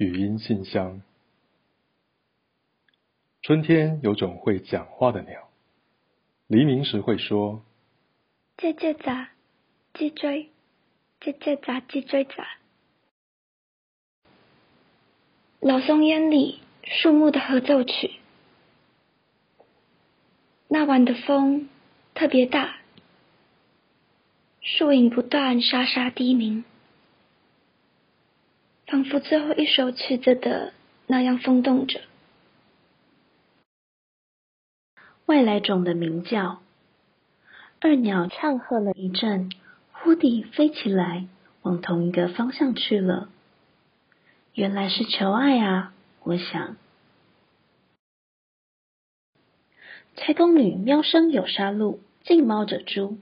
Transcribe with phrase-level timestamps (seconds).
[0.00, 1.02] 语音信箱。
[3.42, 5.50] 春天有种会讲话的鸟，
[6.46, 7.62] 黎明时会说
[8.56, 9.26] ：“叽叽喳，
[9.92, 10.46] 叽喳，
[11.20, 12.46] 叽叽喳，叽喳喳。”
[15.60, 18.12] 老松烟里，树木的合奏曲。
[20.68, 21.68] 那晚的风
[22.14, 22.78] 特别大，
[24.62, 26.64] 树影不断沙沙低鸣，
[28.90, 30.72] 仿佛最后一首曲子的
[31.06, 32.00] 那样风动着。
[35.26, 36.60] 外来种的鸣叫，
[37.78, 39.48] 二鸟唱和了一阵，
[39.92, 41.28] 忽地飞起来，
[41.62, 43.28] 往同一个方向去了。
[44.54, 45.94] 原来是求爱啊！
[46.24, 46.76] 我想。
[50.16, 53.18] 猜公女喵声有杀戮，近猫者诛；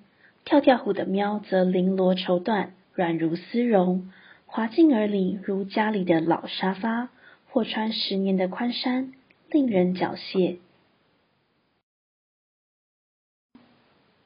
[0.46, 4.10] 跳跳虎的喵则绫罗绸缎，软如丝绒，
[4.50, 7.10] 滑进耳里如家里的老沙发，
[7.50, 9.12] 或穿十年的宽衫，
[9.50, 10.56] 令人缴械。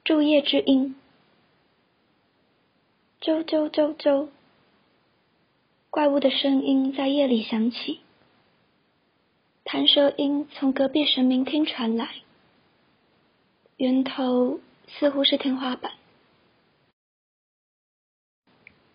[0.04, 0.94] 昼夜之音，
[3.20, 4.28] 啾啾啾啾，
[5.90, 8.00] 怪物的声音在夜里响起，
[9.64, 12.08] 弹舌音从隔壁神明厅传来。
[13.76, 15.92] 源头似乎是天花板。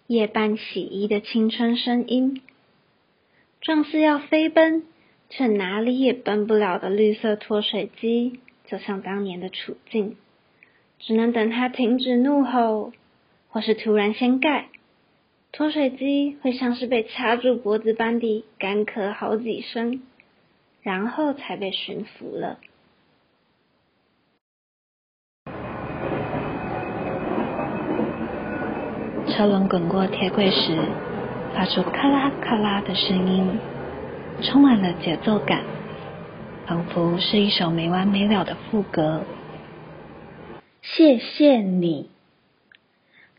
[0.07, 2.41] 夜半洗衣的青春声音，
[3.59, 4.83] 壮似要飞奔，
[5.29, 10.15] 却哪里也奔不了的绿色脱水机，就像当年的处境，
[10.99, 12.93] 只能等它停止怒吼，
[13.49, 14.69] 或是突然掀盖，
[15.51, 20.01] 脱水机会像是被掐住脖子般地干咳好几声，
[20.81, 22.59] 然后才被驯服了。
[29.37, 30.75] 车轮滚过铁轨时，
[31.53, 33.59] 发出咔啦咔啦的声音，
[34.41, 35.61] 充满了节奏感，
[36.65, 39.21] 仿佛是一首没完没了的副歌。
[40.81, 42.09] 谢谢你，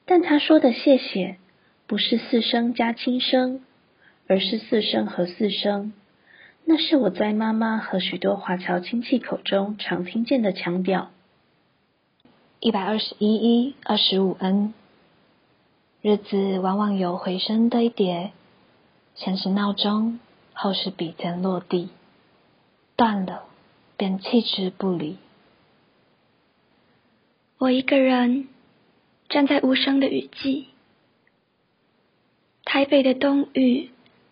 [0.06, 1.38] 但他说的谢谢
[1.88, 3.62] 不是四声加轻声，
[4.28, 5.92] 而是四声和四声。
[6.64, 11.10] 那是我在妈妈和许多华侨亲戚口中常听见的腔调。
[12.60, 14.74] 一百二十一一二十五 n。
[16.00, 18.32] 日子往往有回声堆叠，
[19.16, 20.20] 先是闹钟，
[20.52, 21.90] 后是笔尖落地，
[22.94, 23.48] 断了
[23.96, 25.18] 便弃之不理。
[27.58, 28.48] 我一个人
[29.28, 30.68] 站在无声的雨季，
[32.64, 33.90] 台北的冬雨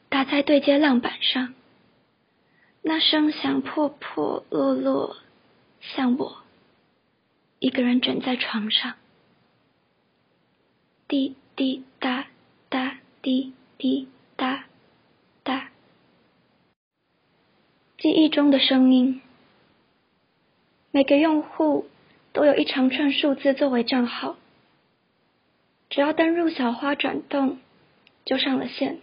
[0.08, 1.52] 打在对街浪板上，
[2.80, 5.16] 那声响破破落落，
[5.80, 6.36] 像我
[7.58, 8.94] 一个人卷在床上，
[11.08, 11.34] 滴。
[11.56, 12.26] 滴答
[12.68, 14.66] 答滴滴答
[15.42, 15.70] 答，
[17.96, 19.22] 记忆中的声音。
[20.90, 21.88] 每个用户
[22.34, 24.36] 都有一长串数字作为账号，
[25.88, 27.58] 只要登入小花转动，
[28.26, 28.98] 就上了线。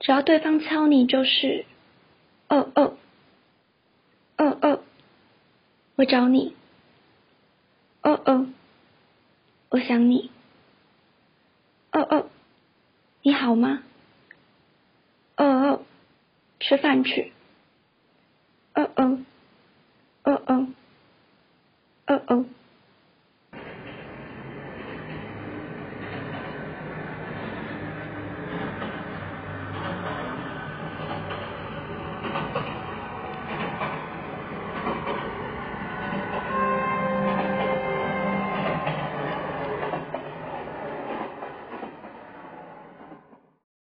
[0.00, 1.66] 只要对方敲你，就是
[2.48, 2.96] 哦哦
[4.38, 4.80] 哦哦，
[5.96, 6.56] 我找你，
[8.00, 8.46] 哦哦，
[9.68, 10.30] 我想你。
[12.02, 12.26] 哦哦，
[13.22, 13.82] 你好吗？
[15.36, 15.82] 哦哦，
[16.58, 17.32] 吃饭去。
[18.74, 19.18] 哦哦，
[20.24, 20.66] 哦哦，
[22.06, 22.44] 哦哦。